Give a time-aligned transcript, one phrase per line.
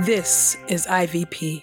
[0.00, 1.62] This is IVP.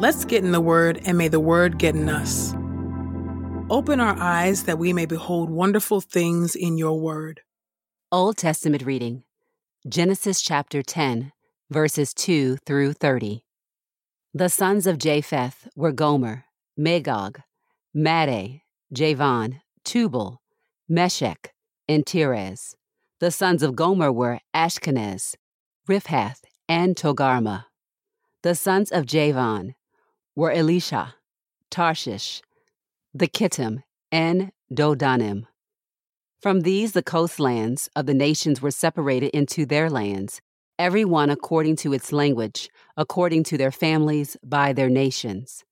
[0.00, 2.54] Let's get in the Word, and may the Word get in us.
[3.68, 7.42] Open our eyes that we may behold wonderful things in your Word.
[8.10, 9.24] Old Testament reading
[9.86, 11.32] Genesis chapter 10,
[11.70, 13.44] verses 2 through 30.
[14.32, 16.46] The sons of Japheth were Gomer,
[16.78, 17.40] Magog,
[17.92, 20.40] Madai, Javan, Tubal,
[20.88, 21.52] Meshech,
[21.86, 22.74] and Tiras.
[23.18, 25.36] The sons of Gomer were Ashkenaz,
[25.88, 27.64] Riphath, and Togarmah.
[28.42, 29.74] The sons of Javan
[30.34, 31.14] were Elishah,
[31.70, 32.42] Tarshish,
[33.14, 35.44] the Kittim, and Dodanim.
[36.42, 40.42] From these the coastlands of the nations were separated into their lands,
[40.78, 45.64] every one according to its language, according to their families, by their nations.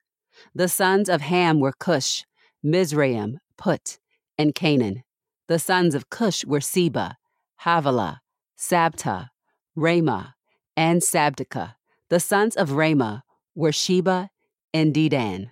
[0.55, 2.25] The sons of Ham were Cush,
[2.63, 3.99] Mizraim, Put,
[4.39, 5.05] and Canaan.
[5.47, 7.19] The sons of Cush were Seba,
[7.65, 8.21] Havilah,
[8.59, 9.31] Sabtah,
[9.77, 10.35] Raamah,
[10.77, 11.77] and Sabteca.
[12.11, 13.23] The sons of Raamah
[13.55, 14.29] were Sheba
[14.75, 15.51] and Dedan.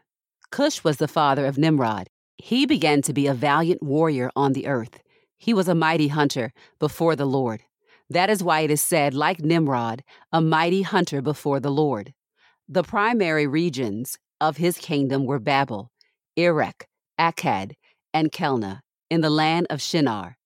[0.50, 2.10] Cush was the father of Nimrod.
[2.36, 5.00] He began to be a valiant warrior on the earth.
[5.38, 7.62] He was a mighty hunter before the Lord.
[8.10, 12.12] That is why it is said, like Nimrod, a mighty hunter before the Lord.
[12.68, 15.90] The primary regions of his kingdom were Babel,
[16.36, 17.72] Erech, Akkad,
[18.12, 20.36] and Calneh in the land of Shinar.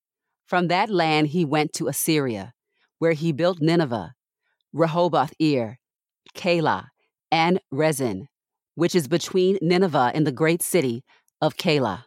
[0.47, 2.55] From that land he went to Assyria,
[2.99, 4.15] where he built Nineveh,
[4.73, 5.79] Rehoboth Ir,
[6.35, 6.89] Calah,
[7.33, 8.29] and Resen,
[8.77, 11.03] which is between Nineveh and the great city
[11.41, 12.05] of Calah.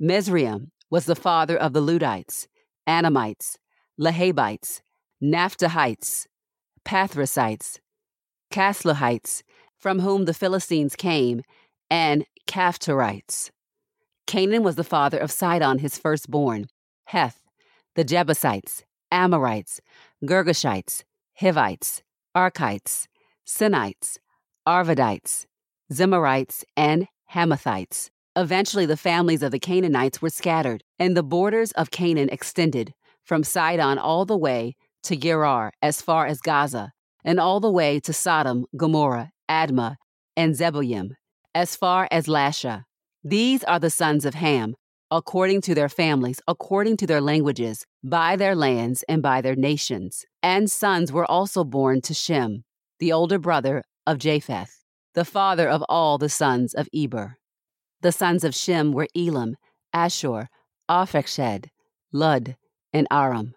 [0.00, 2.48] Mizraim was the father of the Ludites,
[2.86, 3.56] Anamites,
[3.98, 4.82] Lehabites,
[5.22, 6.26] Naphtuhites,
[6.84, 7.78] Pathrusites,
[8.50, 9.42] Casluhites,
[9.78, 11.42] from whom the Philistines came,
[11.88, 13.50] and Caphtorites.
[14.26, 16.66] Canaan was the father of Sidon, his firstborn,
[17.06, 17.40] Heth,
[17.94, 19.80] the Jebusites, Amorites,
[20.24, 22.02] Girgashites, Hivites,
[22.36, 23.06] Arkites,
[23.46, 24.18] Sinites,
[24.66, 25.46] Arvadites,
[25.92, 28.10] Zemarites, and Hamathites.
[28.34, 32.92] Eventually, the families of the Canaanites were scattered, and the borders of Canaan extended
[33.24, 34.74] from Sidon all the way
[35.04, 36.92] to Gerar as far as Gaza,
[37.24, 39.96] and all the way to Sodom, Gomorrah, Admah,
[40.36, 41.10] and Zeboiim,
[41.54, 42.84] as far as Lasha.
[43.24, 44.74] These are the sons of Ham,
[45.10, 50.24] according to their families, according to their languages, by their lands, and by their nations.
[50.42, 52.64] And sons were also born to Shem,
[52.98, 54.82] the older brother of Japheth,
[55.14, 57.36] the father of all the sons of Eber.
[58.02, 59.56] The sons of Shem were Elam,
[59.94, 60.48] Asshur,
[60.90, 61.66] Arphaxad,
[62.12, 62.56] Lud,
[62.92, 63.54] and Aram.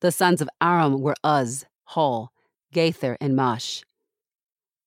[0.00, 2.30] The sons of Aram were Uz, Hul,
[2.72, 3.82] Gaither, and Mash.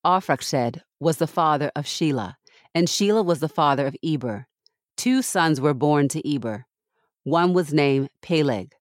[0.05, 2.35] Arphaxad was the father of Shelah,
[2.73, 4.47] and Shelah was the father of Eber.
[5.03, 6.65] Two sons were born to Eber.
[7.25, 8.71] One was named Peleg,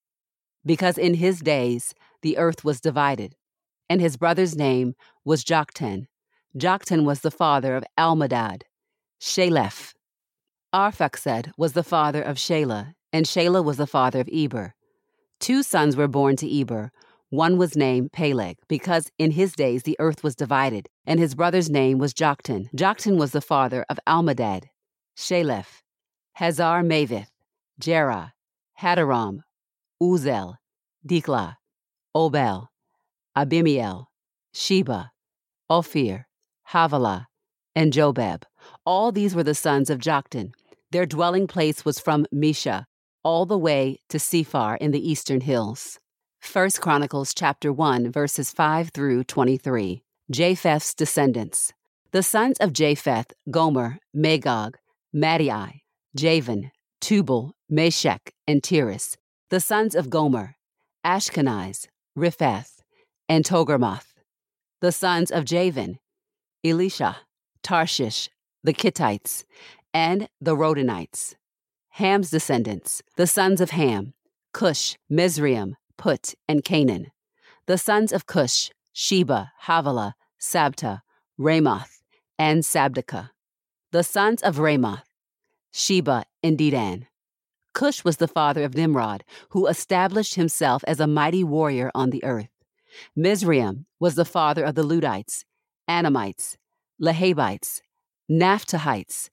[0.65, 3.35] because in his days the earth was divided,
[3.91, 4.95] and his brother's name
[5.25, 6.07] was Joktan.
[6.57, 8.63] Joktan was the father of Almodad,
[9.21, 9.95] Sheleph.
[10.73, 14.75] Arphaxad was the father of Shelah, and Shelah was the father of Eber.
[15.41, 16.93] Two sons were born to Eber.
[17.31, 21.69] One was named Peleg, because in his days the earth was divided, and his brother's
[21.69, 22.71] name was Joktan.
[22.77, 24.67] Joktan was the father of Almodad,
[25.17, 25.82] Sheleph,
[26.39, 27.29] Hazarmaveth,
[27.81, 28.33] Jerah,
[28.81, 29.41] Hadoram,
[30.03, 30.57] Uzal,
[31.07, 31.57] Diklah,
[32.17, 32.69] Obal,
[33.37, 34.07] Abimael,
[34.53, 35.13] Sheba,
[35.71, 36.27] Ophir,
[36.73, 37.27] Havilah,
[37.75, 38.43] and Jobab.
[38.85, 40.53] All these were the sons of Joktan.
[40.91, 42.87] Their dwelling place was from Mesha
[43.25, 45.99] all the way to Sephar in the eastern hills.
[46.53, 50.03] 1 Chronicles chapter 1 verses 5 through 23.
[50.31, 51.73] Japheth's descendants.
[52.11, 54.77] The sons of Japheth, Gomer, Magog,
[55.13, 55.82] Madai,
[56.15, 56.71] Javan,
[57.01, 59.17] Tubal, Meshech, and Tiras,
[59.51, 60.57] the sons of Gomer,
[61.05, 61.87] Ashkenaz,
[62.17, 62.83] Riphath,
[63.29, 64.15] and Togarmath,
[64.81, 65.99] the sons of Javan,
[66.65, 67.17] Elishah,
[67.63, 68.29] Tarshish,
[68.63, 69.45] the Kittites,
[69.95, 71.35] and the Rodanites.
[71.97, 74.15] Ham's descendants, the sons of Ham,
[74.53, 77.11] Cush, Mizraim, Put, and Canaan.
[77.67, 81.03] The sons of Cush, Sheba, Havilah, Sabta,
[81.39, 82.03] Ramoth,
[82.39, 83.31] and Sabteca.
[83.93, 85.12] The sons of Ramoth,
[85.73, 87.07] Sheba and Dedan.
[87.75, 92.23] Cush was the father of Nimrod, who established himself as a mighty warrior on the
[92.23, 92.51] earth.
[93.17, 95.45] Mizraim was the father of the Ludites,
[95.89, 96.59] Anamites,
[97.01, 97.81] Lehabites,
[98.31, 99.31] Naphtuhites,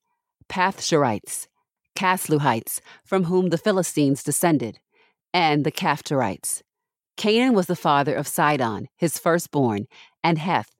[0.47, 1.47] Pathshurites,
[1.95, 4.80] Casluhites, from whom the Philistines descended,
[5.33, 6.63] and the Caphtorites.
[7.18, 9.88] Canaan was the father of Sidon, his firstborn,
[10.24, 10.74] and Heth,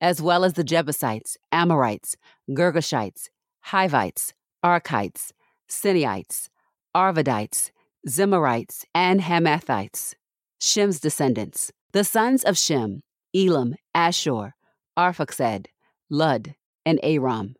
[0.00, 2.16] as well as the Jebusites, Amorites,
[2.50, 3.30] Girgashites,
[3.62, 4.34] Hivites,
[4.64, 5.32] Arkites,
[5.68, 6.48] Sinaites,
[6.94, 7.70] Arvadites,
[8.06, 10.14] Zemarites, and Hamathites.
[10.60, 13.02] Shem's descendants, the sons of Shem,
[13.34, 14.52] Elam, Asshur,
[14.98, 15.66] Arphaxad,
[16.10, 17.54] Lud, and Aram.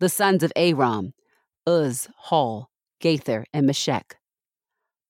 [0.00, 1.12] The sons of Aram,
[1.68, 2.70] Uz, Hall,
[3.00, 4.16] Gaither, and Meshech.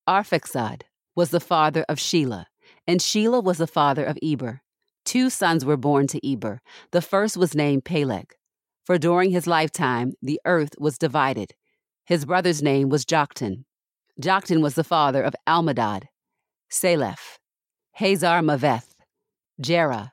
[0.07, 0.83] Arphaxad
[1.15, 2.45] was the father of Shelah,
[2.85, 4.61] and Shelah was the father of Eber.
[5.03, 6.61] Two sons were born to Eber.
[6.91, 8.35] The first was named Peleg,
[8.85, 11.53] for during his lifetime the earth was divided.
[12.05, 13.65] His brother's name was Joktan.
[14.21, 16.03] Joktan was the father of Almodad,
[16.69, 17.37] Saleph,
[17.93, 18.95] Hazar Maveth,
[19.61, 20.11] Jerah,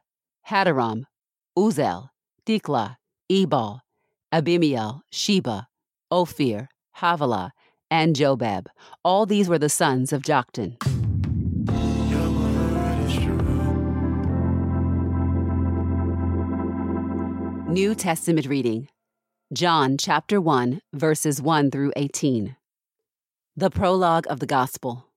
[0.48, 1.04] Hadoram,
[1.56, 2.08] Uzal,
[2.46, 2.96] Diklah,
[3.30, 3.80] Ebal,
[4.32, 5.68] Abimael, Sheba,
[6.10, 6.68] Ophir,
[6.98, 7.52] Havilah,
[7.90, 8.66] and Jobab.
[9.04, 10.97] All these were the sons of Joktan.
[17.68, 18.88] New Testament reading
[19.52, 22.56] John chapter 1, verses 1 through 18.
[23.56, 25.08] The prologue of the Gospel.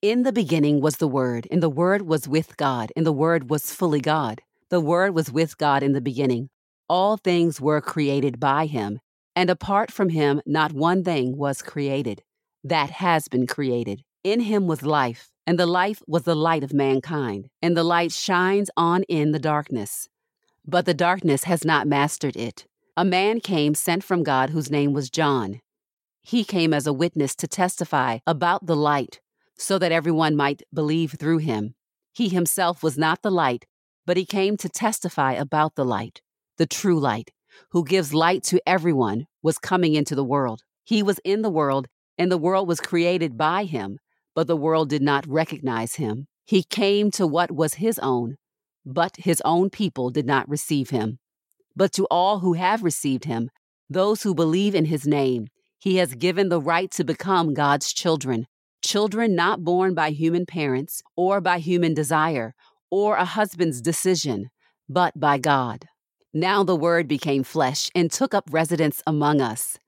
[0.00, 3.50] In the beginning was the Word, and the Word was with God, and the Word
[3.50, 4.40] was fully God.
[4.70, 6.48] The Word was with God in the beginning.
[6.88, 8.98] All things were created by him,
[9.36, 12.22] and apart from him, not one thing was created
[12.64, 14.02] that has been created.
[14.24, 18.12] In him was life, and the life was the light of mankind, and the light
[18.12, 20.09] shines on in the darkness.
[20.66, 22.66] But the darkness has not mastered it.
[22.96, 25.60] A man came sent from God whose name was John.
[26.22, 29.20] He came as a witness to testify about the light
[29.56, 31.74] so that everyone might believe through him.
[32.12, 33.66] He himself was not the light,
[34.06, 36.20] but he came to testify about the light,
[36.56, 37.30] the true light,
[37.70, 40.62] who gives light to everyone, was coming into the world.
[40.84, 43.98] He was in the world, and the world was created by him,
[44.34, 46.26] but the world did not recognize him.
[46.44, 48.36] He came to what was his own,
[48.84, 51.18] but his own people did not receive him.
[51.76, 53.50] But to all who have received him,
[53.88, 55.48] those who believe in his name,
[55.78, 58.46] he has given the right to become God's children
[58.82, 62.54] children not born by human parents or by human desire
[62.90, 64.50] or a husband's decision,
[64.88, 65.86] but by God.
[66.32, 69.78] Now the Word became flesh and took up residence among us.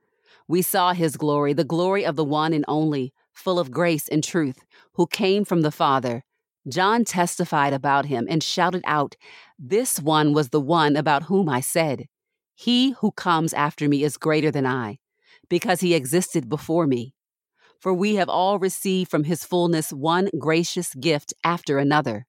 [0.46, 4.22] We saw his glory, the glory of the one and only, full of grace and
[4.22, 4.64] truth,
[4.94, 6.24] who came from the Father.
[6.68, 9.16] John testified about him and shouted out,
[9.58, 12.06] This one was the one about whom I said,
[12.54, 14.98] He who comes after me is greater than I,
[15.48, 17.14] because he existed before me
[17.82, 22.26] for we have all received from his fullness one gracious gift after another.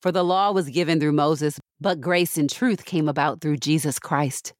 [0.00, 3.98] For the law was given through Moses, but grace and truth came about through Jesus
[3.98, 4.54] Christ.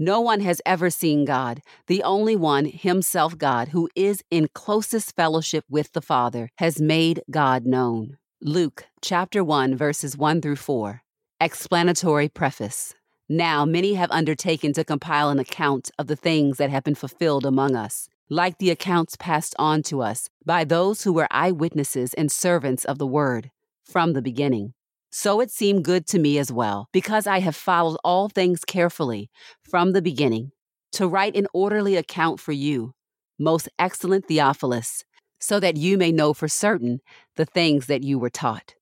[0.00, 5.14] No one has ever seen God, the only one, himself God, who is in closest
[5.14, 8.16] fellowship with the Father, has made God known.
[8.44, 11.00] Luke chapter 1 verses 1 through 4.
[11.40, 12.92] Explanatory preface.
[13.28, 17.46] Now many have undertaken to compile an account of the things that have been fulfilled
[17.46, 22.32] among us like the accounts passed on to us by those who were eyewitnesses and
[22.32, 23.52] servants of the word
[23.84, 24.74] from the beginning.
[25.08, 29.30] So it seemed good to me as well, because I have followed all things carefully
[29.62, 30.50] from the beginning,
[30.94, 32.92] to write an orderly account for you,
[33.38, 35.04] most excellent Theophilus,
[35.42, 37.00] so that you may know for certain
[37.36, 38.76] the things that you were taught.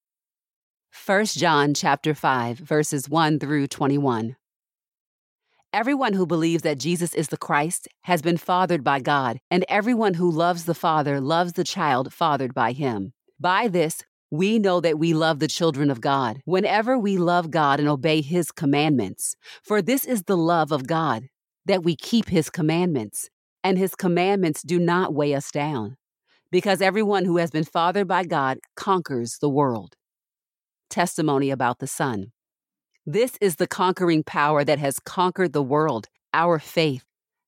[1.07, 4.37] 1 John chapter 5 verses 1 through 21.
[5.73, 10.15] Everyone who believes that Jesus is the Christ has been fathered by God, and everyone
[10.15, 13.13] who loves the Father loves the child fathered by him.
[13.39, 17.81] By this, we know that we love the children of God whenever we love God
[17.81, 19.37] and obey his commandments.
[19.63, 21.29] For this is the love of God,
[21.67, 23.31] that we keep his commandments,
[23.65, 25.97] and his commandments do not weigh us down,
[26.51, 29.95] because everyone who has been fathered by God conquers the world.
[30.89, 32.33] Testimony about the Son.
[33.07, 37.05] This is the conquering power that has conquered the world, our faith.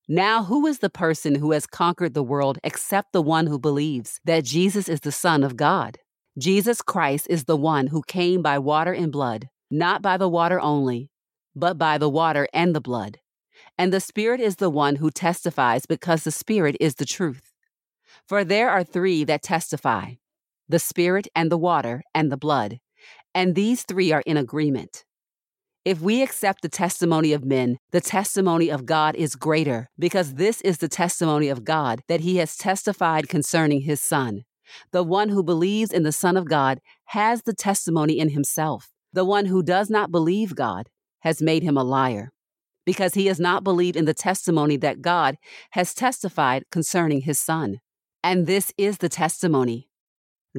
[0.08, 4.20] Now, who is the person who has conquered the world except the one who believes
[4.24, 5.98] that Jesus is the Son of God?
[6.38, 10.60] Jesus Christ is the one who came by water and blood, not by the water
[10.60, 11.10] only,
[11.54, 13.18] but by the water and the blood.
[13.76, 17.51] And the Spirit is the one who testifies because the Spirit is the truth.
[18.28, 20.14] For there are three that testify
[20.68, 22.78] the Spirit and the water and the blood,
[23.34, 25.04] and these three are in agreement.
[25.84, 30.60] If we accept the testimony of men, the testimony of God is greater, because this
[30.60, 34.44] is the testimony of God that he has testified concerning his Son.
[34.92, 38.90] The one who believes in the Son of God has the testimony in himself.
[39.12, 40.88] The one who does not believe God
[41.20, 42.30] has made him a liar,
[42.86, 45.36] because he has not believed in the testimony that God
[45.72, 47.80] has testified concerning his Son.
[48.24, 49.88] And this is the testimony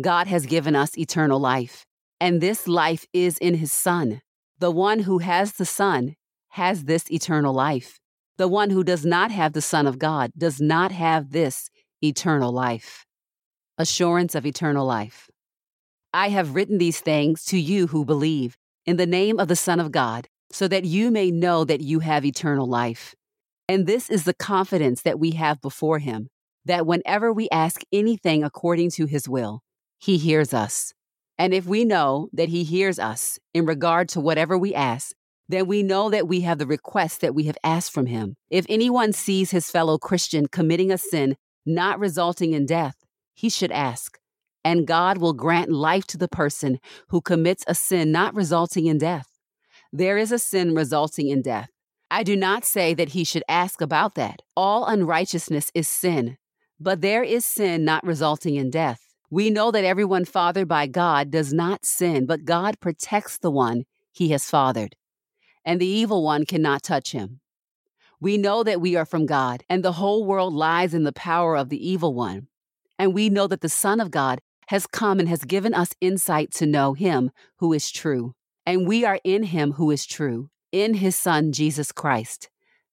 [0.01, 1.85] God has given us eternal life,
[2.19, 4.21] and this life is in his Son.
[4.59, 6.15] The one who has the Son
[6.49, 7.99] has this eternal life.
[8.37, 11.69] The one who does not have the Son of God does not have this
[12.01, 13.05] eternal life.
[13.77, 15.29] Assurance of eternal life.
[16.13, 19.79] I have written these things to you who believe in the name of the Son
[19.79, 23.15] of God, so that you may know that you have eternal life.
[23.67, 26.27] And this is the confidence that we have before Him,
[26.65, 29.61] that whenever we ask anything according to His will,
[29.99, 30.93] He hears us.
[31.37, 35.15] And if we know that He hears us in regard to whatever we ask,
[35.49, 38.35] then we know that we have the request that we have asked from Him.
[38.49, 42.95] If anyone sees his fellow Christian committing a sin not resulting in death,
[43.33, 44.17] he should ask.
[44.65, 46.79] And God will grant life to the person
[47.09, 49.27] who commits a sin not resulting in death.
[49.91, 51.69] There is a sin resulting in death.
[52.09, 54.41] I do not say that he should ask about that.
[54.55, 56.37] All unrighteousness is sin,
[56.83, 59.07] but there is sin not resulting in death.
[59.29, 63.85] We know that everyone fathered by God does not sin, but God protects the one
[64.11, 64.95] he has fathered,
[65.65, 67.39] and the evil one cannot touch him.
[68.19, 71.55] We know that we are from God, and the whole world lies in the power
[71.55, 72.47] of the evil one.
[72.99, 76.51] And we know that the Son of God has come and has given us insight
[76.53, 78.33] to know him who is true.
[78.65, 82.49] And we are in him who is true, in his Son, Jesus Christ.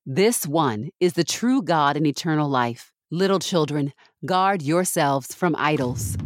[0.07, 2.93] This one is the true God and eternal life.
[3.13, 3.93] Little children,
[4.25, 6.17] guard yourselves from idols.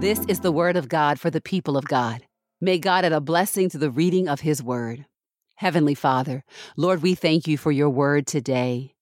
[0.00, 2.22] This is the word of God for the people of God.
[2.62, 5.04] May God add a blessing to the reading of his word.
[5.56, 6.44] Heavenly Father,
[6.78, 8.94] Lord, we thank you for your word today.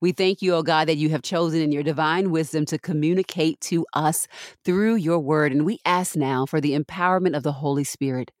[0.00, 2.80] We thank you, O oh God, that you have chosen in your divine wisdom to
[2.80, 4.26] communicate to us
[4.64, 5.52] through your word.
[5.52, 8.32] And we ask now for the empowerment of the Holy Spirit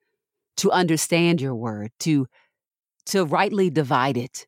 [0.56, 2.26] to understand your word, to,
[3.06, 4.46] to rightly divide it,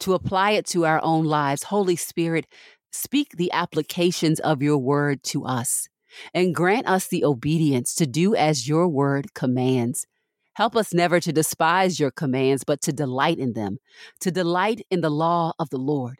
[0.00, 1.64] to apply it to our own lives.
[1.64, 2.46] Holy Spirit,
[2.90, 5.88] speak the applications of your word to us
[6.34, 10.06] and grant us the obedience to do as your word commands.
[10.54, 13.78] Help us never to despise your commands, but to delight in them,
[14.20, 16.16] to delight in the law of the Lord.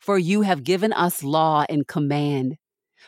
[0.00, 2.56] For you have given us law and command.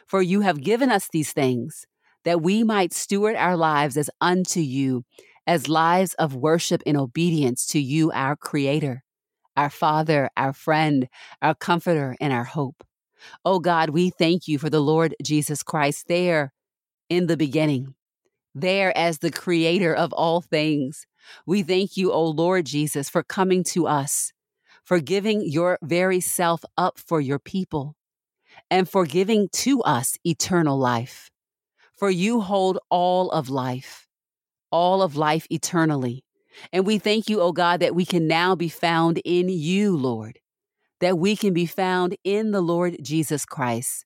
[0.07, 1.87] For you have given us these things,
[2.25, 5.05] that we might steward our lives as unto you,
[5.49, 9.03] as lives of worship and obedience to you, our Creator,
[9.57, 11.09] our Father, our friend,
[11.41, 12.85] our Comforter, and our hope.
[13.47, 16.53] Oh God, we thank you for the Lord Jesus Christ there
[17.09, 17.95] in the beginning,
[18.55, 21.07] there as the creator of all things.
[21.47, 24.33] We thank you, O Lord Jesus, for coming to us,
[24.85, 27.97] for giving your very self up for your people,
[28.71, 31.31] and for giving to us eternal life.
[31.97, 34.08] For you hold all of life,
[34.71, 36.25] all of life eternally.
[36.73, 40.41] And we thank you, O God, that we can now be found in you, Lord
[41.01, 44.05] that we can be found in the Lord Jesus Christ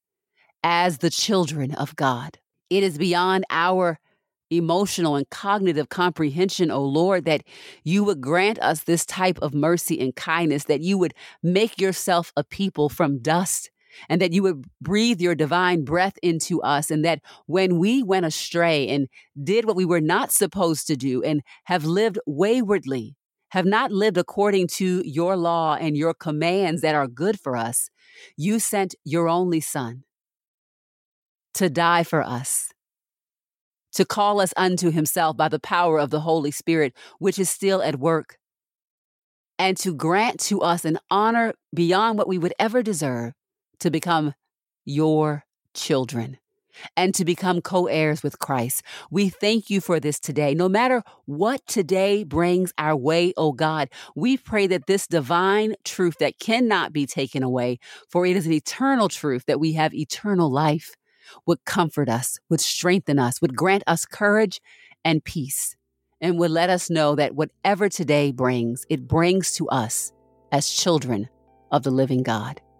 [0.62, 2.38] as the children of God.
[2.70, 3.98] It is beyond our
[4.50, 7.42] emotional and cognitive comprehension, O Lord, that
[7.84, 12.32] you would grant us this type of mercy and kindness, that you would make yourself
[12.36, 13.70] a people from dust,
[14.08, 18.26] and that you would breathe your divine breath into us, and that when we went
[18.26, 19.08] astray and
[19.42, 23.16] did what we were not supposed to do and have lived waywardly,
[23.50, 27.90] have not lived according to your law and your commands that are good for us,
[28.36, 30.04] you sent your only Son
[31.54, 32.70] to die for us,
[33.92, 37.82] to call us unto Himself by the power of the Holy Spirit, which is still
[37.82, 38.38] at work,
[39.58, 43.34] and to grant to us an honor beyond what we would ever deserve
[43.82, 44.34] to become
[44.84, 46.38] your children
[46.96, 48.82] and to become co heirs with Christ.
[49.10, 50.54] We thank you for this today.
[50.54, 56.16] No matter what today brings our way, oh God, we pray that this divine truth
[56.18, 60.50] that cannot be taken away, for it is an eternal truth that we have eternal
[60.50, 60.94] life,
[61.46, 64.60] would comfort us, would strengthen us, would grant us courage
[65.04, 65.76] and peace.
[66.20, 70.12] and would let us know that whatever today brings, it brings to us
[70.52, 71.28] as children
[71.72, 72.60] of the living God.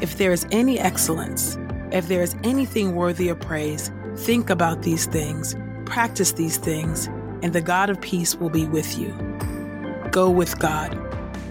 [0.00, 1.56] if there is any excellence,
[1.90, 7.06] if there is anything worthy of praise, think about these things, practice these things,
[7.42, 9.14] and the God of peace will be with you.
[10.10, 11.05] Go with God.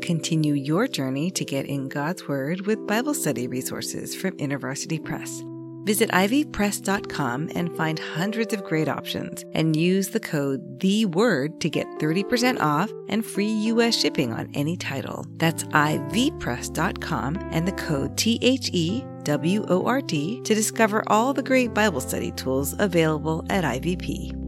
[0.00, 5.42] Continue your journey to get in God's Word with Bible study resources from InterVarsity Press.
[5.84, 11.70] Visit ivpress.com and find hundreds of great options and use the code The Word to
[11.70, 15.26] get 30% off and free US shipping on any title.
[15.36, 21.32] That's ivpress.com and the code T H E W O R D to discover all
[21.32, 24.39] the great Bible study tools available at IVP.